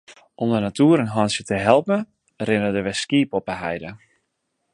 [0.43, 1.99] Om de natoer in hantsje te helpen
[2.47, 3.89] rinne der wer skiep op de heide.